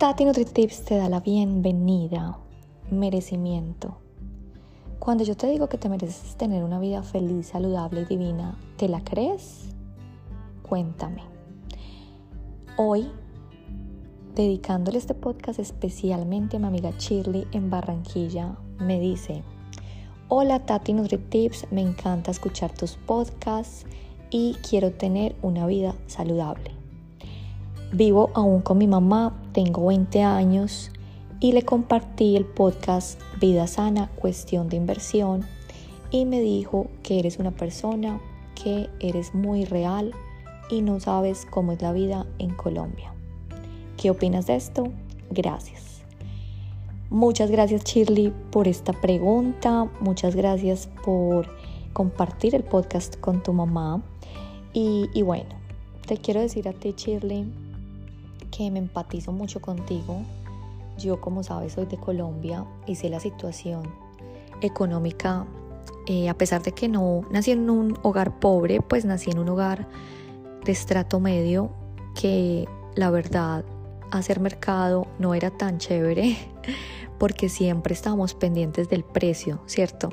Tati 0.00 0.24
NutriTips 0.24 0.86
te 0.86 0.96
da 0.96 1.10
la 1.10 1.20
bienvenida, 1.20 2.38
merecimiento. 2.90 3.98
Cuando 4.98 5.24
yo 5.24 5.36
te 5.36 5.46
digo 5.46 5.68
que 5.68 5.76
te 5.76 5.90
mereces 5.90 6.36
tener 6.36 6.64
una 6.64 6.78
vida 6.78 7.02
feliz, 7.02 7.48
saludable 7.48 8.00
y 8.00 8.04
divina, 8.06 8.56
¿te 8.78 8.88
la 8.88 9.04
crees? 9.04 9.74
Cuéntame. 10.66 11.20
Hoy, 12.78 13.10
dedicándole 14.34 14.96
este 14.96 15.12
podcast 15.12 15.58
especialmente 15.58 16.56
a 16.56 16.60
mi 16.60 16.68
amiga 16.68 16.92
Shirley 16.98 17.46
en 17.52 17.68
Barranquilla, 17.68 18.56
me 18.78 18.98
dice, 18.98 19.42
hola 20.28 20.64
Tati 20.64 20.94
NutriTips, 20.94 21.70
me 21.72 21.82
encanta 21.82 22.30
escuchar 22.30 22.72
tus 22.72 22.96
podcasts 22.96 23.84
y 24.30 24.54
quiero 24.66 24.92
tener 24.92 25.36
una 25.42 25.66
vida 25.66 25.94
saludable. 26.06 26.79
Vivo 27.92 28.30
aún 28.34 28.60
con 28.60 28.78
mi 28.78 28.86
mamá, 28.86 29.36
tengo 29.52 29.86
20 29.86 30.22
años 30.22 30.92
y 31.40 31.50
le 31.50 31.62
compartí 31.62 32.36
el 32.36 32.44
podcast 32.44 33.20
Vida 33.40 33.66
Sana, 33.66 34.08
cuestión 34.14 34.68
de 34.68 34.76
inversión 34.76 35.44
y 36.12 36.24
me 36.24 36.40
dijo 36.40 36.86
que 37.02 37.18
eres 37.18 37.40
una 37.40 37.50
persona 37.50 38.20
que 38.54 38.88
eres 39.00 39.34
muy 39.34 39.64
real 39.64 40.12
y 40.70 40.82
no 40.82 41.00
sabes 41.00 41.48
cómo 41.50 41.72
es 41.72 41.82
la 41.82 41.92
vida 41.92 42.26
en 42.38 42.54
Colombia. 42.54 43.12
¿Qué 43.96 44.10
opinas 44.10 44.46
de 44.46 44.54
esto? 44.54 44.84
Gracias. 45.30 46.02
Muchas 47.10 47.50
gracias 47.50 47.82
Shirley 47.82 48.32
por 48.52 48.68
esta 48.68 48.92
pregunta, 48.92 49.90
muchas 50.00 50.36
gracias 50.36 50.88
por 51.04 51.48
compartir 51.92 52.54
el 52.54 52.62
podcast 52.62 53.18
con 53.18 53.42
tu 53.42 53.52
mamá 53.52 54.00
y, 54.72 55.22
bueno, 55.22 55.56
te 56.06 56.18
quiero 56.18 56.38
decir 56.38 56.68
a 56.68 56.72
ti 56.72 56.94
Shirley 56.96 57.69
que 58.50 58.70
me 58.70 58.78
empatizo 58.78 59.32
mucho 59.32 59.60
contigo. 59.60 60.22
Yo, 60.98 61.20
como 61.20 61.42
sabes, 61.42 61.74
soy 61.74 61.86
de 61.86 61.96
Colombia 61.96 62.64
y 62.86 62.94
sé 62.96 63.08
la 63.08 63.20
situación 63.20 63.82
económica. 64.60 65.46
Eh, 66.06 66.28
a 66.28 66.34
pesar 66.34 66.62
de 66.62 66.72
que 66.72 66.88
no 66.88 67.22
nací 67.30 67.52
en 67.52 67.70
un 67.70 67.98
hogar 68.02 68.40
pobre, 68.40 68.80
pues 68.80 69.04
nací 69.04 69.30
en 69.30 69.38
un 69.38 69.48
hogar 69.48 69.86
de 70.64 70.72
estrato 70.72 71.20
medio 71.20 71.70
que 72.14 72.68
la 72.94 73.10
verdad 73.10 73.64
hacer 74.10 74.40
mercado 74.40 75.06
no 75.18 75.34
era 75.34 75.50
tan 75.50 75.78
chévere 75.78 76.36
porque 77.18 77.48
siempre 77.48 77.94
estábamos 77.94 78.34
pendientes 78.34 78.88
del 78.88 79.04
precio, 79.04 79.60
¿cierto? 79.66 80.10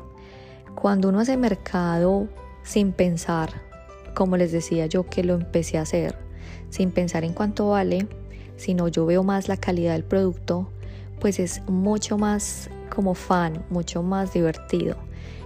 Cuando 0.75 1.09
uno 1.09 1.19
hace 1.19 1.38
mercado 1.38 2.27
sin 2.63 2.91
pensar, 2.91 3.61
como 4.13 4.38
les 4.38 4.51
decía 4.51 4.85
yo 4.85 5.07
que 5.07 5.23
lo 5.23 5.33
empecé 5.33 5.77
a 5.77 5.81
hacer, 5.81 6.17
sin 6.69 6.91
pensar 6.91 7.23
en 7.23 7.33
cuánto 7.33 7.69
vale, 7.69 8.07
sino 8.58 8.88
yo 8.88 9.05
veo 9.05 9.23
más 9.23 9.47
la 9.47 9.58
calidad 9.58 9.94
del 9.94 10.03
producto, 10.03 10.69
pues 11.19 11.39
es 11.39 11.61
mucho 11.67 12.17
más 12.17 12.69
como 12.94 13.13
fan, 13.13 13.63
mucho 13.69 14.03
más 14.03 14.33
divertido. 14.33 14.97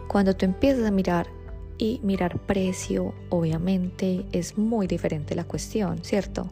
Cuando 0.07 0.35
tú 0.35 0.45
empiezas 0.45 0.85
a 0.85 0.91
mirar 0.91 1.27
y 1.77 1.99
mirar 2.03 2.39
precio, 2.39 3.13
obviamente 3.29 4.25
es 4.31 4.57
muy 4.57 4.87
diferente 4.87 5.35
la 5.35 5.43
cuestión, 5.43 6.03
¿cierto? 6.03 6.49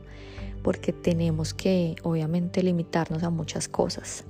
Porque 0.64 0.94
tenemos 0.94 1.54
que 1.54 1.96
obviamente 2.04 2.64
limitarnos 2.64 3.24
a 3.24 3.30
muchas 3.30 3.68
cosas. 3.68 4.24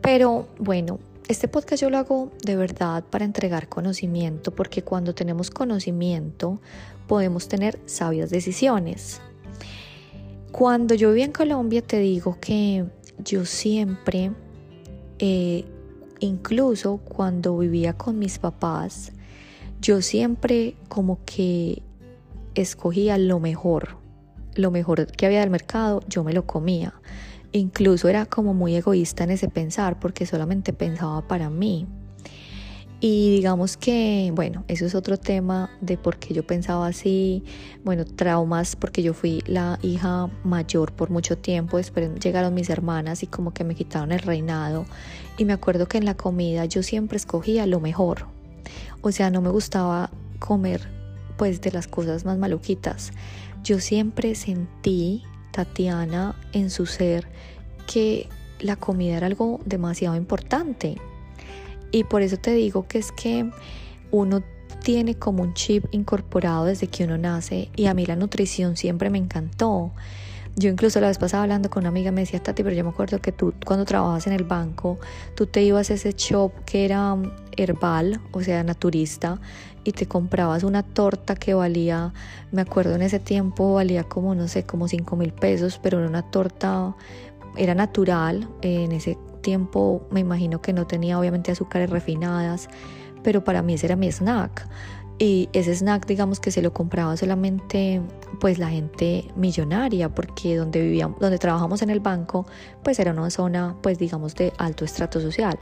Pero 0.00 0.48
bueno, 0.58 0.98
este 1.28 1.48
podcast 1.48 1.82
yo 1.82 1.90
lo 1.90 1.98
hago 1.98 2.32
de 2.44 2.56
verdad 2.56 3.04
para 3.04 3.24
entregar 3.24 3.68
conocimiento, 3.68 4.50
porque 4.50 4.82
cuando 4.82 5.14
tenemos 5.14 5.50
conocimiento 5.50 6.60
podemos 7.06 7.48
tener 7.48 7.78
sabias 7.86 8.30
decisiones. 8.30 9.20
Cuando 10.62 10.94
yo 10.94 11.08
vivía 11.08 11.24
en 11.24 11.32
Colombia 11.32 11.82
te 11.82 11.98
digo 11.98 12.38
que 12.40 12.84
yo 13.18 13.44
siempre, 13.44 14.30
eh, 15.18 15.64
incluso 16.20 16.98
cuando 16.98 17.58
vivía 17.58 17.94
con 17.94 18.20
mis 18.20 18.38
papás, 18.38 19.10
yo 19.80 20.00
siempre 20.02 20.76
como 20.88 21.18
que 21.24 21.82
escogía 22.54 23.18
lo 23.18 23.40
mejor, 23.40 23.96
lo 24.54 24.70
mejor 24.70 25.08
que 25.08 25.26
había 25.26 25.40
del 25.40 25.50
mercado, 25.50 25.98
yo 26.06 26.22
me 26.22 26.32
lo 26.32 26.46
comía. 26.46 26.94
Incluso 27.50 28.08
era 28.08 28.24
como 28.26 28.54
muy 28.54 28.76
egoísta 28.76 29.24
en 29.24 29.32
ese 29.32 29.48
pensar 29.48 29.98
porque 29.98 30.26
solamente 30.26 30.72
pensaba 30.72 31.26
para 31.26 31.50
mí. 31.50 31.88
Y 33.04 33.32
digamos 33.32 33.76
que, 33.76 34.30
bueno, 34.32 34.64
eso 34.68 34.86
es 34.86 34.94
otro 34.94 35.16
tema 35.16 35.68
de 35.80 35.98
por 35.98 36.18
qué 36.18 36.34
yo 36.34 36.46
pensaba 36.46 36.86
así, 36.86 37.42
bueno, 37.82 38.04
traumas, 38.04 38.76
porque 38.76 39.02
yo 39.02 39.12
fui 39.12 39.42
la 39.48 39.80
hija 39.82 40.30
mayor 40.44 40.92
por 40.92 41.10
mucho 41.10 41.36
tiempo, 41.36 41.78
después 41.78 42.08
llegaron 42.20 42.54
mis 42.54 42.70
hermanas 42.70 43.24
y 43.24 43.26
como 43.26 43.52
que 43.52 43.64
me 43.64 43.74
quitaron 43.74 44.12
el 44.12 44.20
reinado. 44.20 44.86
Y 45.36 45.44
me 45.44 45.52
acuerdo 45.52 45.88
que 45.88 45.98
en 45.98 46.04
la 46.04 46.16
comida 46.16 46.64
yo 46.66 46.84
siempre 46.84 47.16
escogía 47.16 47.66
lo 47.66 47.80
mejor. 47.80 48.28
O 49.00 49.10
sea, 49.10 49.30
no 49.30 49.40
me 49.40 49.50
gustaba 49.50 50.12
comer 50.38 50.88
pues 51.36 51.60
de 51.60 51.72
las 51.72 51.88
cosas 51.88 52.24
más 52.24 52.38
maluquitas. 52.38 53.10
Yo 53.64 53.80
siempre 53.80 54.36
sentí, 54.36 55.24
Tatiana, 55.50 56.36
en 56.52 56.70
su 56.70 56.86
ser, 56.86 57.26
que 57.92 58.28
la 58.60 58.76
comida 58.76 59.16
era 59.16 59.26
algo 59.26 59.58
demasiado 59.64 60.14
importante 60.14 61.00
y 61.92 62.04
por 62.04 62.22
eso 62.22 62.38
te 62.38 62.52
digo 62.52 62.88
que 62.88 62.98
es 62.98 63.12
que 63.12 63.48
uno 64.10 64.42
tiene 64.82 65.14
como 65.14 65.42
un 65.42 65.54
chip 65.54 65.84
incorporado 65.92 66.64
desde 66.64 66.88
que 66.88 67.04
uno 67.04 67.16
nace 67.16 67.70
y 67.76 67.86
a 67.86 67.94
mí 67.94 68.04
la 68.06 68.16
nutrición 68.16 68.76
siempre 68.76 69.10
me 69.10 69.18
encantó. 69.18 69.92
Yo 70.54 70.68
incluso 70.68 71.00
la 71.00 71.08
vez 71.08 71.18
pasada 71.18 71.44
hablando 71.44 71.70
con 71.70 71.82
una 71.82 71.88
amiga 71.88 72.10
me 72.10 72.22
decía, 72.22 72.42
Tati, 72.42 72.62
pero 72.62 72.74
yo 72.74 72.84
me 72.84 72.90
acuerdo 72.90 73.20
que 73.20 73.32
tú 73.32 73.54
cuando 73.64 73.86
trabajabas 73.86 74.26
en 74.26 74.34
el 74.34 74.44
banco, 74.44 74.98
tú 75.34 75.46
te 75.46 75.62
ibas 75.62 75.90
a 75.90 75.94
ese 75.94 76.12
shop 76.12 76.52
que 76.66 76.84
era 76.84 77.16
herbal, 77.56 78.20
o 78.32 78.42
sea, 78.42 78.62
naturista, 78.62 79.40
y 79.84 79.92
te 79.92 80.06
comprabas 80.06 80.62
una 80.62 80.82
torta 80.82 81.36
que 81.36 81.54
valía, 81.54 82.12
me 82.50 82.62
acuerdo 82.62 82.94
en 82.94 83.02
ese 83.02 83.18
tiempo 83.18 83.74
valía 83.74 84.04
como, 84.04 84.34
no 84.34 84.46
sé, 84.46 84.64
como 84.64 84.88
5 84.88 85.16
mil 85.16 85.32
pesos, 85.32 85.80
pero 85.82 85.98
era 86.00 86.08
una 86.08 86.22
torta, 86.22 86.94
era 87.56 87.74
natural, 87.74 88.46
en 88.60 88.92
ese 88.92 89.16
tiempo 89.42 90.06
me 90.10 90.20
imagino 90.20 90.62
que 90.62 90.72
no 90.72 90.86
tenía 90.86 91.18
obviamente 91.18 91.52
azúcares 91.52 91.90
refinadas, 91.90 92.68
pero 93.22 93.44
para 93.44 93.62
mí 93.62 93.74
ese 93.74 93.86
era 93.86 93.96
mi 93.96 94.10
snack. 94.10 94.66
Y 95.18 95.48
ese 95.52 95.74
snack, 95.74 96.06
digamos 96.06 96.40
que 96.40 96.50
se 96.50 96.62
lo 96.62 96.72
compraba 96.72 97.16
solamente 97.16 98.00
pues 98.40 98.58
la 98.58 98.70
gente 98.70 99.28
millonaria, 99.36 100.08
porque 100.08 100.56
donde 100.56 100.82
vivíamos, 100.82 101.20
donde 101.20 101.38
trabajamos 101.38 101.82
en 101.82 101.90
el 101.90 102.00
banco, 102.00 102.46
pues 102.82 102.98
era 102.98 103.12
una 103.12 103.30
zona 103.30 103.76
pues 103.82 103.98
digamos 103.98 104.34
de 104.34 104.52
alto 104.58 104.84
estrato 104.84 105.20
social. 105.20 105.58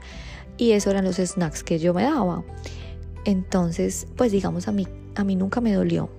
Y 0.57 0.71
eso 0.71 0.89
eran 0.89 1.05
los 1.05 1.17
snacks 1.17 1.63
que 1.63 1.79
yo 1.79 1.93
me 1.93 2.03
daba. 2.03 2.43
Entonces, 3.25 4.07
pues 4.15 4.31
digamos 4.31 4.67
a 4.67 4.71
mí, 4.71 4.87
a 5.15 5.23
mí 5.23 5.35
nunca 5.35 5.61
me 5.61 5.73
dolió. 5.73 6.09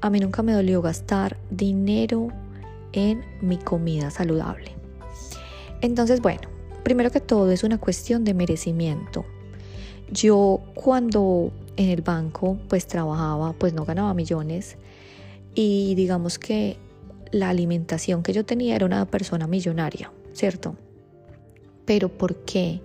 A 0.00 0.10
mí 0.10 0.20
nunca 0.20 0.42
me 0.42 0.52
dolió 0.52 0.82
gastar 0.82 1.36
dinero 1.50 2.28
en 2.92 3.24
mi 3.40 3.58
comida 3.58 4.10
saludable. 4.10 4.74
Entonces, 5.80 6.20
bueno, 6.20 6.48
Primero 6.88 7.10
que 7.10 7.20
todo 7.20 7.50
es 7.50 7.64
una 7.64 7.76
cuestión 7.76 8.24
de 8.24 8.32
merecimiento. 8.32 9.26
Yo 10.10 10.62
cuando 10.72 11.52
en 11.76 11.90
el 11.90 12.00
banco 12.00 12.56
pues 12.66 12.86
trabajaba, 12.86 13.52
pues 13.52 13.74
no 13.74 13.84
ganaba 13.84 14.14
millones 14.14 14.78
y 15.54 15.94
digamos 15.96 16.38
que 16.38 16.78
la 17.30 17.50
alimentación 17.50 18.22
que 18.22 18.32
yo 18.32 18.46
tenía 18.46 18.74
era 18.74 18.86
una 18.86 19.04
persona 19.04 19.46
millonaria, 19.46 20.10
¿cierto? 20.32 20.76
Pero 21.84 22.08
¿por 22.08 22.36
qué? 22.46 22.80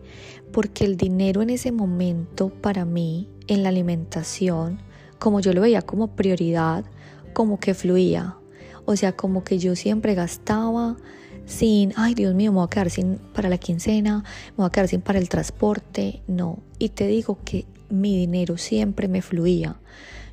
Porque 0.51 0.83
el 0.83 0.97
dinero 0.97 1.41
en 1.41 1.51
ese 1.51 1.71
momento 1.71 2.49
para 2.49 2.83
mí 2.83 3.29
en 3.47 3.63
la 3.63 3.69
alimentación, 3.69 4.79
como 5.17 5.39
yo 5.39 5.53
lo 5.53 5.61
veía 5.61 5.81
como 5.81 6.07
prioridad, 6.13 6.83
como 7.31 7.57
que 7.57 7.73
fluía. 7.73 8.35
O 8.83 8.97
sea, 8.97 9.15
como 9.15 9.45
que 9.45 9.59
yo 9.59 9.77
siempre 9.77 10.13
gastaba 10.13 10.97
sin, 11.45 11.93
ay 11.95 12.13
Dios 12.13 12.33
mío, 12.33 12.51
me 12.51 12.57
voy 12.57 12.65
a 12.65 12.69
quedar 12.69 12.89
sin 12.89 13.17
para 13.33 13.49
la 13.49 13.57
quincena, 13.57 14.23
me 14.51 14.57
voy 14.57 14.67
a 14.67 14.69
quedar 14.69 14.87
sin 14.87 15.01
para 15.01 15.19
el 15.19 15.29
transporte, 15.29 16.21
no. 16.27 16.59
Y 16.79 16.89
te 16.89 17.07
digo 17.07 17.39
que 17.43 17.65
mi 17.89 18.17
dinero 18.17 18.57
siempre 18.57 19.07
me 19.07 19.21
fluía. 19.21 19.77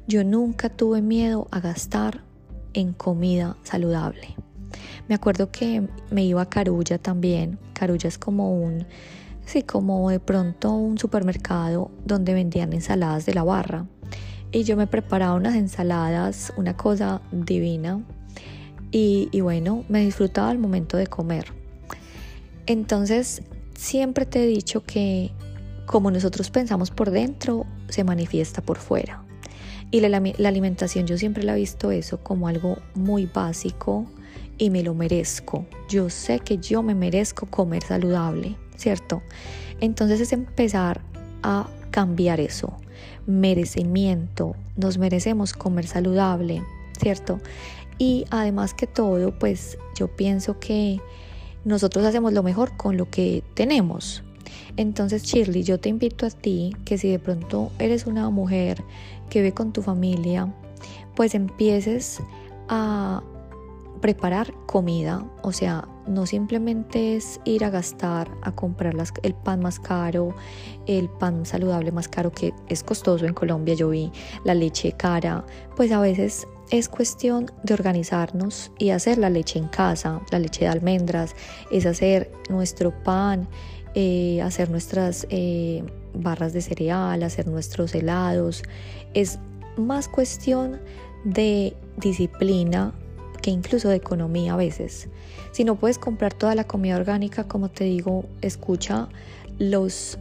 Yo 0.06 0.24
nunca 0.24 0.68
tuve 0.68 1.02
miedo 1.02 1.46
a 1.50 1.60
gastar 1.60 2.22
en 2.72 2.92
comida 2.92 3.56
saludable. 3.62 4.34
Me 5.08 5.14
acuerdo 5.14 5.50
que 5.50 5.86
me 6.10 6.24
iba 6.24 6.42
a 6.42 6.48
Carulla 6.48 6.98
también. 6.98 7.58
Carulla 7.72 8.08
es 8.08 8.18
como 8.18 8.54
un, 8.54 8.86
sí, 9.44 9.62
como 9.62 10.10
de 10.10 10.20
pronto 10.20 10.72
un 10.72 10.98
supermercado 10.98 11.90
donde 12.04 12.34
vendían 12.34 12.72
ensaladas 12.72 13.26
de 13.26 13.34
la 13.34 13.42
barra. 13.42 13.86
Y 14.52 14.64
yo 14.64 14.76
me 14.76 14.86
preparaba 14.86 15.34
unas 15.34 15.54
ensaladas, 15.54 16.52
una 16.56 16.76
cosa 16.76 17.22
divina, 17.30 18.00
y, 18.92 19.40
bueno, 19.40 19.84
me 19.88 20.04
disfrutaba 20.04 20.50
el 20.52 20.58
momento 20.58 20.96
de 20.96 21.06
comer. 21.06 21.52
Entonces, 22.66 23.42
siempre 23.74 24.26
te 24.26 24.44
he 24.44 24.46
dicho 24.46 24.82
que 24.82 25.30
como 25.86 26.10
nosotros 26.10 26.50
pensamos 26.50 26.90
por 26.90 27.10
dentro, 27.10 27.66
se 27.88 28.04
manifiesta 28.04 28.62
por 28.62 28.78
fuera. 28.78 29.24
Y 29.90 30.00
la, 30.00 30.08
la, 30.08 30.48
alimentación 30.48 31.06
yo 31.06 31.18
siempre 31.18 31.42
la 31.42 31.54
he 31.54 31.56
visto 31.56 31.90
eso 31.90 32.18
como 32.22 32.46
algo 32.46 32.78
muy 32.94 33.26
básico, 33.26 34.06
y 34.60 34.68
me 34.68 34.82
lo 34.82 34.94
merezco. 34.94 35.66
Yo 35.88 36.10
sé 36.10 36.38
que 36.38 36.58
yo 36.58 36.82
me 36.82 36.94
merezco 36.94 37.46
comer 37.46 37.82
saludable, 37.82 38.56
¿cierto? 38.76 39.22
Entonces 39.80 40.20
es 40.20 40.34
empezar 40.34 41.00
a 41.42 41.66
cambiar 41.90 42.40
eso. 42.40 42.76
Merecimiento, 43.26 44.54
nos 44.76 44.98
merecemos 44.98 45.54
comer 45.54 45.86
saludable, 45.86 46.62
¿cierto? 47.00 47.40
Y 48.00 48.24
además 48.30 48.72
que 48.72 48.86
todo, 48.86 49.38
pues 49.38 49.76
yo 49.94 50.08
pienso 50.08 50.58
que 50.58 51.02
nosotros 51.66 52.02
hacemos 52.06 52.32
lo 52.32 52.42
mejor 52.42 52.74
con 52.78 52.96
lo 52.96 53.10
que 53.10 53.44
tenemos. 53.52 54.24
Entonces, 54.78 55.22
Shirley, 55.22 55.64
yo 55.64 55.78
te 55.78 55.90
invito 55.90 56.24
a 56.24 56.30
ti 56.30 56.74
que 56.86 56.96
si 56.96 57.10
de 57.10 57.18
pronto 57.18 57.70
eres 57.78 58.06
una 58.06 58.30
mujer 58.30 58.82
que 59.28 59.40
vive 59.40 59.52
con 59.52 59.74
tu 59.74 59.82
familia, 59.82 60.50
pues 61.14 61.34
empieces 61.34 62.22
a 62.70 63.22
preparar 64.00 64.54
comida, 64.66 65.22
o 65.42 65.52
sea, 65.52 65.86
no 66.06 66.24
simplemente 66.24 67.16
es 67.16 67.38
ir 67.44 67.66
a 67.66 67.70
gastar, 67.70 68.30
a 68.40 68.52
comprar 68.52 68.94
el 69.22 69.34
pan 69.34 69.60
más 69.60 69.78
caro, 69.78 70.34
el 70.86 71.10
pan 71.10 71.44
saludable 71.44 71.92
más 71.92 72.08
caro 72.08 72.32
que 72.32 72.54
es 72.68 72.82
costoso. 72.82 73.26
En 73.26 73.34
Colombia, 73.34 73.74
yo 73.74 73.90
vi 73.90 74.10
la 74.44 74.54
leche 74.54 74.92
cara, 74.92 75.44
pues 75.76 75.92
a 75.92 76.00
veces 76.00 76.48
es 76.70 76.88
cuestión 76.88 77.50
de 77.62 77.74
organizarnos 77.74 78.70
y 78.78 78.90
hacer 78.90 79.18
la 79.18 79.30
leche 79.30 79.58
en 79.58 79.68
casa, 79.68 80.20
la 80.30 80.38
leche 80.38 80.60
de 80.60 80.68
almendras, 80.68 81.34
es 81.70 81.86
hacer 81.86 82.30
nuestro 82.48 82.92
pan, 83.02 83.48
eh, 83.94 84.40
hacer 84.42 84.70
nuestras 84.70 85.26
eh, 85.30 85.82
barras 86.14 86.52
de 86.52 86.62
cereal, 86.62 87.22
hacer 87.22 87.48
nuestros 87.48 87.94
helados, 87.94 88.62
es 89.14 89.38
más 89.76 90.08
cuestión 90.08 90.80
de 91.24 91.76
disciplina 91.96 92.94
que 93.42 93.50
incluso 93.50 93.88
de 93.88 93.96
economía 93.96 94.54
a 94.54 94.56
veces. 94.56 95.08
Si 95.52 95.64
no 95.64 95.76
puedes 95.76 95.98
comprar 95.98 96.32
toda 96.32 96.54
la 96.54 96.64
comida 96.64 96.96
orgánica, 96.96 97.44
como 97.44 97.68
te 97.68 97.84
digo, 97.84 98.26
escucha 98.42 99.08
los 99.58 100.18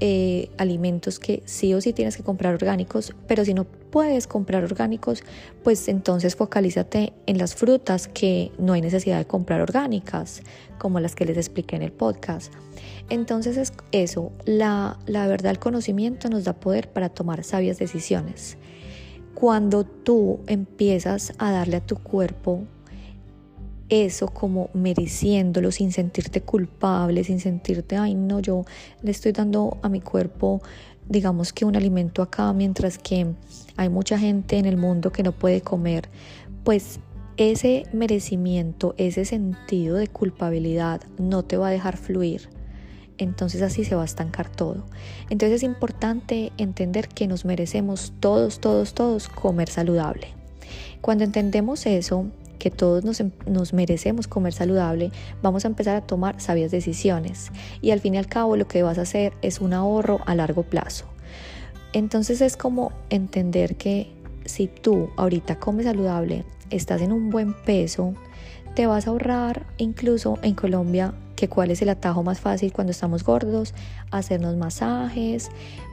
eh, 0.00 0.50
alimentos 0.58 1.18
que 1.18 1.42
sí 1.46 1.74
o 1.74 1.80
sí 1.80 1.92
tienes 1.92 2.16
que 2.16 2.22
comprar 2.22 2.54
orgánicos, 2.54 3.14
pero 3.26 3.44
si 3.44 3.54
no 3.54 3.66
puedes 3.94 4.26
comprar 4.26 4.64
orgánicos, 4.64 5.22
pues 5.62 5.86
entonces 5.86 6.34
focalízate 6.34 7.12
en 7.26 7.38
las 7.38 7.54
frutas 7.54 8.08
que 8.08 8.50
no 8.58 8.72
hay 8.72 8.80
necesidad 8.80 9.18
de 9.18 9.24
comprar 9.24 9.60
orgánicas, 9.60 10.42
como 10.78 10.98
las 10.98 11.14
que 11.14 11.24
les 11.24 11.36
expliqué 11.36 11.76
en 11.76 11.82
el 11.82 11.92
podcast. 11.92 12.52
Entonces 13.08 13.56
es 13.56 13.72
eso, 13.92 14.32
la, 14.46 14.98
la 15.06 15.28
verdad, 15.28 15.52
el 15.52 15.60
conocimiento 15.60 16.28
nos 16.28 16.42
da 16.42 16.54
poder 16.54 16.92
para 16.92 17.08
tomar 17.08 17.44
sabias 17.44 17.78
decisiones. 17.78 18.58
Cuando 19.32 19.84
tú 19.84 20.40
empiezas 20.48 21.32
a 21.38 21.52
darle 21.52 21.76
a 21.76 21.86
tu 21.86 21.94
cuerpo 21.94 22.64
eso 23.88 24.26
como 24.26 24.70
mereciéndolo 24.72 25.70
sin 25.70 25.92
sentirte 25.92 26.40
culpable, 26.40 27.22
sin 27.22 27.38
sentirte, 27.38 27.96
ay 27.96 28.16
no, 28.16 28.40
yo 28.40 28.64
le 29.02 29.12
estoy 29.12 29.30
dando 29.30 29.78
a 29.82 29.88
mi 29.88 30.00
cuerpo 30.00 30.62
digamos 31.08 31.52
que 31.52 31.64
un 31.64 31.76
alimento 31.76 32.22
acá 32.22 32.52
mientras 32.52 32.98
que 32.98 33.34
hay 33.76 33.88
mucha 33.88 34.18
gente 34.18 34.58
en 34.58 34.66
el 34.66 34.76
mundo 34.76 35.12
que 35.12 35.22
no 35.22 35.32
puede 35.32 35.60
comer, 35.60 36.08
pues 36.64 37.00
ese 37.36 37.84
merecimiento, 37.92 38.94
ese 38.96 39.24
sentido 39.24 39.96
de 39.96 40.08
culpabilidad 40.08 41.00
no 41.18 41.42
te 41.42 41.56
va 41.56 41.68
a 41.68 41.70
dejar 41.70 41.96
fluir. 41.96 42.48
Entonces 43.18 43.62
así 43.62 43.84
se 43.84 43.94
va 43.94 44.02
a 44.02 44.06
estancar 44.06 44.48
todo. 44.48 44.84
Entonces 45.30 45.56
es 45.56 45.62
importante 45.62 46.52
entender 46.58 47.08
que 47.08 47.26
nos 47.26 47.44
merecemos 47.44 48.12
todos, 48.20 48.60
todos, 48.60 48.94
todos 48.94 49.28
comer 49.28 49.68
saludable. 49.68 50.28
Cuando 51.00 51.24
entendemos 51.24 51.86
eso, 51.86 52.26
que 52.58 52.70
todos 52.70 53.04
nos, 53.04 53.22
nos, 53.46 53.72
merecemos 53.72 54.26
comer 54.26 54.52
saludable, 54.52 55.10
vamos 55.42 55.64
a 55.64 55.68
empezar 55.68 55.96
a 55.96 56.00
tomar 56.06 56.40
sabias 56.40 56.70
decisiones 56.70 57.50
y 57.80 57.90
al 57.90 58.00
fin 58.00 58.14
y 58.14 58.18
al 58.18 58.26
cabo 58.26 58.56
lo 58.56 58.66
que 58.68 58.82
vas 58.82 58.98
a 58.98 59.02
hacer 59.02 59.32
es 59.42 59.60
un 59.60 59.72
ahorro 59.72 60.20
a 60.26 60.34
largo 60.34 60.62
plazo. 60.62 61.06
Entonces 61.92 62.40
es 62.40 62.56
como 62.56 62.92
entender 63.10 63.76
que 63.76 64.10
si 64.44 64.66
tú 64.66 65.10
ahorita 65.16 65.58
comes 65.58 65.86
saludable, 65.86 66.44
estás 66.70 67.02
en 67.02 67.12
un 67.12 67.30
buen 67.30 67.54
peso, 67.64 68.14
te 68.74 68.86
vas 68.86 69.06
a 69.06 69.10
ahorrar 69.10 69.66
incluso 69.78 70.38
en 70.42 70.54
Colombia 70.54 71.14
que 71.36 71.48
cuál 71.48 71.70
es 71.70 71.82
el 71.82 71.88
atajo 71.88 72.22
más 72.22 72.40
fácil 72.40 72.72
cuando 72.72 72.92
estamos 72.92 73.24
gordos, 73.24 73.74
hacernos 74.10 74.56
masajes, 74.56 75.50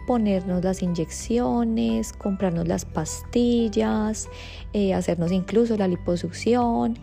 ponernos 0.08 0.64
las 0.64 0.82
inyecciones, 0.82 2.14
comprarnos 2.14 2.68
las 2.68 2.86
pastillas, 2.86 4.30
eh, 4.74 4.94
hacernos 4.94 5.32
incluso 5.32 5.78
la 5.78 5.88
liposucción, 5.88 6.98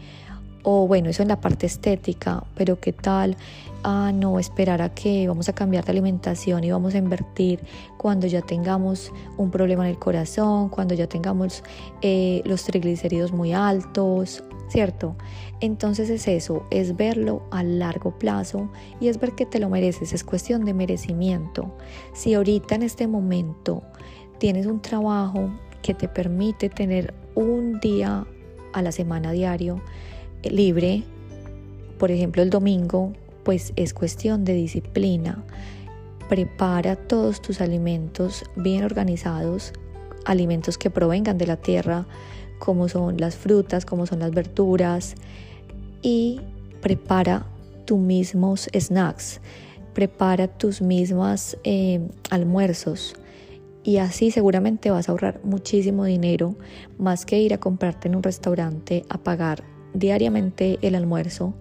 o 0.62 0.86
bueno, 0.86 1.08
eso 1.08 1.22
en 1.22 1.28
la 1.28 1.40
parte 1.40 1.66
estética, 1.66 2.44
pero 2.54 2.78
qué 2.80 2.92
tal 2.92 3.36
a 3.84 4.12
no 4.12 4.38
esperar 4.38 4.82
a 4.82 4.92
que 4.92 5.28
vamos 5.28 5.48
a 5.48 5.52
cambiar 5.52 5.84
de 5.84 5.92
alimentación 5.92 6.64
y 6.64 6.70
vamos 6.70 6.94
a 6.94 6.98
invertir 6.98 7.60
cuando 7.96 8.26
ya 8.26 8.42
tengamos 8.42 9.12
un 9.36 9.50
problema 9.50 9.84
en 9.84 9.90
el 9.90 9.98
corazón, 9.98 10.68
cuando 10.68 10.94
ya 10.94 11.06
tengamos 11.06 11.62
eh, 12.02 12.42
los 12.44 12.64
triglicéridos 12.64 13.32
muy 13.32 13.52
altos, 13.52 14.42
¿cierto? 14.68 15.16
Entonces 15.60 16.10
es 16.10 16.28
eso, 16.28 16.64
es 16.70 16.96
verlo 16.96 17.42
a 17.50 17.62
largo 17.62 18.18
plazo 18.18 18.70
y 19.00 19.08
es 19.08 19.18
ver 19.18 19.32
que 19.32 19.46
te 19.46 19.58
lo 19.58 19.68
mereces, 19.68 20.12
es 20.12 20.24
cuestión 20.24 20.64
de 20.64 20.74
merecimiento. 20.74 21.74
Si 22.12 22.34
ahorita 22.34 22.74
en 22.74 22.82
este 22.82 23.06
momento 23.06 23.82
tienes 24.38 24.66
un 24.66 24.80
trabajo 24.80 25.50
que 25.82 25.94
te 25.94 26.08
permite 26.08 26.68
tener 26.68 27.14
un 27.34 27.80
día 27.80 28.26
a 28.72 28.82
la 28.82 28.92
semana 28.92 29.32
diario 29.32 29.80
eh, 30.42 30.50
libre, 30.50 31.04
por 31.98 32.10
ejemplo 32.10 32.42
el 32.42 32.50
domingo, 32.50 33.12
pues 33.44 33.72
es 33.76 33.94
cuestión 33.94 34.44
de 34.44 34.54
disciplina. 34.54 35.42
Prepara 36.28 36.94
todos 36.94 37.40
tus 37.40 37.62
alimentos 37.62 38.44
bien 38.54 38.84
organizados, 38.84 39.72
alimentos 40.26 40.76
que 40.76 40.90
provengan 40.90 41.38
de 41.38 41.46
la 41.46 41.56
tierra, 41.56 42.06
como 42.58 42.88
son 42.88 43.16
las 43.18 43.36
frutas, 43.36 43.84
como 43.84 44.06
son 44.06 44.20
las 44.20 44.32
verduras 44.32 45.14
y 46.02 46.40
prepara 46.80 47.46
tus 47.84 47.98
mismos 47.98 48.68
snacks, 48.78 49.40
prepara 49.94 50.48
tus 50.48 50.82
mismos 50.82 51.56
eh, 51.64 52.00
almuerzos 52.30 53.14
y 53.82 53.98
así 53.98 54.30
seguramente 54.30 54.90
vas 54.90 55.08
a 55.08 55.12
ahorrar 55.12 55.40
muchísimo 55.44 56.04
dinero 56.04 56.56
más 56.98 57.24
que 57.24 57.38
ir 57.38 57.54
a 57.54 57.58
comprarte 57.58 58.08
en 58.08 58.16
un 58.16 58.22
restaurante 58.22 59.04
a 59.08 59.18
pagar 59.18 59.64
diariamente 59.94 60.78
el 60.82 60.94
almuerzo 60.94 61.54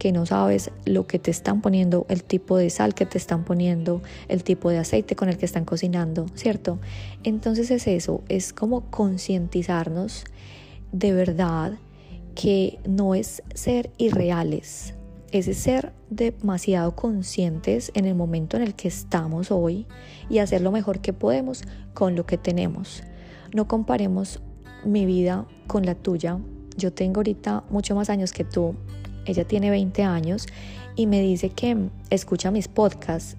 que 0.00 0.12
no 0.12 0.24
sabes 0.24 0.70
lo 0.86 1.06
que 1.06 1.18
te 1.18 1.30
están 1.30 1.60
poniendo, 1.60 2.06
el 2.08 2.24
tipo 2.24 2.56
de 2.56 2.70
sal 2.70 2.94
que 2.94 3.04
te 3.04 3.18
están 3.18 3.44
poniendo, 3.44 4.00
el 4.28 4.42
tipo 4.42 4.70
de 4.70 4.78
aceite 4.78 5.14
con 5.14 5.28
el 5.28 5.36
que 5.36 5.44
están 5.44 5.66
cocinando, 5.66 6.24
¿cierto? 6.34 6.78
Entonces 7.22 7.70
es 7.70 7.86
eso, 7.86 8.22
es 8.30 8.54
como 8.54 8.90
concientizarnos 8.90 10.24
de 10.90 11.12
verdad 11.12 11.74
que 12.34 12.78
no 12.88 13.14
es 13.14 13.42
ser 13.54 13.90
irreales, 13.98 14.94
es 15.32 15.54
ser 15.58 15.92
demasiado 16.08 16.96
conscientes 16.96 17.92
en 17.94 18.06
el 18.06 18.14
momento 18.14 18.56
en 18.56 18.62
el 18.62 18.74
que 18.74 18.88
estamos 18.88 19.50
hoy 19.50 19.86
y 20.30 20.38
hacer 20.38 20.62
lo 20.62 20.72
mejor 20.72 21.00
que 21.00 21.12
podemos 21.12 21.62
con 21.92 22.16
lo 22.16 22.24
que 22.24 22.38
tenemos. 22.38 23.02
No 23.52 23.68
comparemos 23.68 24.40
mi 24.82 25.04
vida 25.04 25.46
con 25.66 25.84
la 25.84 25.94
tuya. 25.94 26.38
Yo 26.78 26.90
tengo 26.90 27.18
ahorita 27.18 27.64
mucho 27.68 27.94
más 27.94 28.08
años 28.08 28.32
que 28.32 28.44
tú. 28.44 28.74
Ella 29.26 29.44
tiene 29.44 29.70
20 29.70 30.02
años 30.02 30.46
y 30.96 31.06
me 31.06 31.20
dice 31.20 31.50
que 31.50 31.76
escucha 32.10 32.50
mis 32.50 32.68
podcasts. 32.68 33.36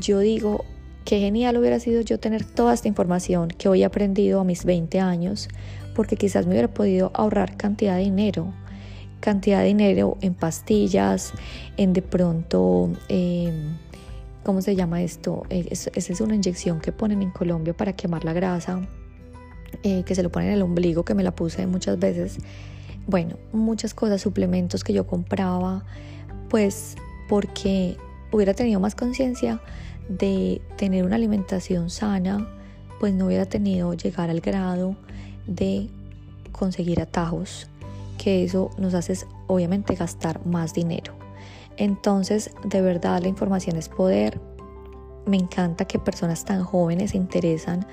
Yo 0.00 0.20
digo, 0.20 0.64
qué 1.04 1.20
genial 1.20 1.56
hubiera 1.56 1.78
sido 1.80 2.00
yo 2.00 2.18
tener 2.18 2.44
toda 2.44 2.74
esta 2.74 2.88
información 2.88 3.48
que 3.48 3.68
hoy 3.68 3.82
he 3.82 3.84
aprendido 3.84 4.40
a 4.40 4.44
mis 4.44 4.64
20 4.64 5.00
años 5.00 5.48
porque 5.94 6.16
quizás 6.16 6.46
me 6.46 6.52
hubiera 6.52 6.68
podido 6.68 7.10
ahorrar 7.14 7.56
cantidad 7.56 7.96
de 7.96 8.02
dinero, 8.02 8.52
cantidad 9.20 9.60
de 9.60 9.68
dinero 9.68 10.18
en 10.20 10.34
pastillas, 10.34 11.32
en 11.78 11.94
de 11.94 12.02
pronto, 12.02 12.90
em, 13.08 13.78
¿cómo 14.42 14.60
se 14.60 14.76
llama 14.76 15.02
esto? 15.02 15.44
Eh, 15.48 15.66
esa 15.70 15.90
es 15.94 16.20
una 16.20 16.34
inyección 16.34 16.80
que 16.80 16.92
ponen 16.92 17.22
en 17.22 17.30
Colombia 17.30 17.74
para 17.74 17.94
quemar 17.94 18.24
la 18.24 18.34
grasa, 18.34 18.86
eh, 19.82 20.02
que 20.04 20.14
se 20.14 20.22
lo 20.22 20.30
ponen 20.30 20.48
en 20.48 20.54
el 20.56 20.62
ombligo, 20.62 21.04
que 21.04 21.14
me 21.14 21.22
la 21.22 21.34
puse 21.34 21.66
muchas 21.66 21.98
veces. 21.98 22.38
Bueno, 23.06 23.36
muchas 23.52 23.94
cosas, 23.94 24.20
suplementos 24.20 24.82
que 24.82 24.92
yo 24.92 25.06
compraba, 25.06 25.84
pues 26.48 26.96
porque 27.28 27.96
hubiera 28.32 28.54
tenido 28.54 28.80
más 28.80 28.94
conciencia 28.94 29.60
de 30.08 30.60
tener 30.76 31.04
una 31.04 31.16
alimentación 31.16 31.90
sana, 31.90 32.48
pues 32.98 33.14
no 33.14 33.26
hubiera 33.26 33.46
tenido 33.46 33.94
llegar 33.94 34.30
al 34.30 34.40
grado 34.40 34.96
de 35.46 35.88
conseguir 36.52 37.00
atajos, 37.00 37.68
que 38.18 38.44
eso 38.44 38.70
nos 38.78 38.94
hace 38.94 39.26
obviamente 39.46 39.94
gastar 39.94 40.44
más 40.46 40.74
dinero. 40.74 41.14
Entonces, 41.76 42.50
de 42.64 42.80
verdad, 42.80 43.20
la 43.22 43.28
información 43.28 43.76
es 43.76 43.88
poder. 43.88 44.40
Me 45.26 45.36
encanta 45.36 45.84
que 45.84 45.98
personas 45.98 46.44
tan 46.44 46.64
jóvenes 46.64 47.10
se 47.10 47.16
interesan 47.16 47.86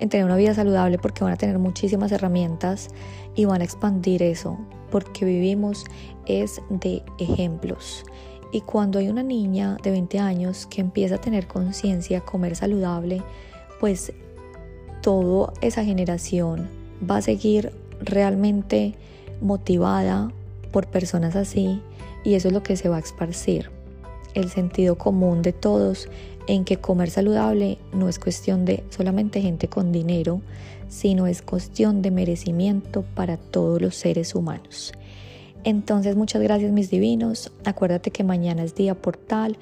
en 0.00 0.08
tener 0.08 0.26
una 0.26 0.36
vida 0.36 0.54
saludable 0.54 0.98
porque 0.98 1.22
van 1.22 1.32
a 1.32 1.36
tener 1.36 1.58
muchísimas 1.58 2.10
herramientas 2.10 2.88
y 3.34 3.44
van 3.44 3.60
a 3.60 3.64
expandir 3.64 4.22
eso. 4.22 4.58
porque 4.90 5.24
vivimos 5.24 5.84
es 6.26 6.60
de 6.68 7.04
ejemplos. 7.18 8.04
Y 8.52 8.62
cuando 8.62 8.98
hay 8.98 9.08
una 9.08 9.22
niña 9.22 9.76
de 9.84 9.92
20 9.92 10.18
años 10.18 10.66
que 10.66 10.80
empieza 10.80 11.14
a 11.14 11.20
tener 11.20 11.46
conciencia, 11.46 12.22
comer 12.22 12.56
saludable, 12.56 13.22
pues 13.78 14.12
toda 15.00 15.52
esa 15.60 15.84
generación 15.84 16.68
va 17.08 17.18
a 17.18 17.22
seguir 17.22 17.72
realmente 18.00 18.96
motivada 19.40 20.32
por 20.72 20.86
personas 20.88 21.36
así 21.36 21.80
y 22.24 22.34
eso 22.34 22.48
es 22.48 22.54
lo 22.54 22.62
que 22.62 22.76
se 22.76 22.88
va 22.88 22.96
a 22.96 23.00
esparcir. 23.00 23.70
El 24.34 24.50
sentido 24.50 24.96
común 24.96 25.42
de 25.42 25.52
todos 25.52 26.08
en 26.50 26.64
que 26.64 26.78
comer 26.78 27.10
saludable 27.10 27.78
no 27.92 28.08
es 28.08 28.18
cuestión 28.18 28.64
de 28.64 28.82
solamente 28.90 29.40
gente 29.40 29.68
con 29.68 29.92
dinero, 29.92 30.40
sino 30.88 31.28
es 31.28 31.42
cuestión 31.42 32.02
de 32.02 32.10
merecimiento 32.10 33.04
para 33.14 33.36
todos 33.36 33.80
los 33.80 33.94
seres 33.94 34.34
humanos. 34.34 34.92
Entonces 35.62 36.16
muchas 36.16 36.42
gracias 36.42 36.72
mis 36.72 36.90
divinos. 36.90 37.52
Acuérdate 37.64 38.10
que 38.10 38.24
mañana 38.24 38.64
es 38.64 38.74
día 38.74 38.96
portal, 38.96 39.58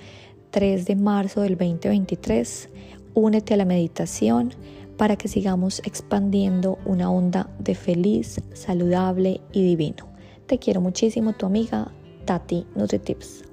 3 0.51 0.87
de 0.87 0.97
marzo 0.97 1.43
del 1.43 1.59
2023. 1.59 2.71
Únete 3.13 3.53
a 3.53 3.59
la 3.59 3.67
meditación 3.67 4.55
para 4.97 5.17
que 5.17 5.29
sigamos 5.29 5.83
expandiendo 5.85 6.79
una 6.87 7.11
onda 7.11 7.51
de 7.59 7.75
feliz, 7.75 8.41
saludable 8.55 9.43
y 9.53 9.63
divino. 9.63 10.09
Te 10.47 10.59
quiero 10.59 10.81
muchísimo, 10.81 11.35
tu 11.35 11.45
amiga 11.45 11.93
Tati 12.25 12.67
NutriTips. 12.75 13.48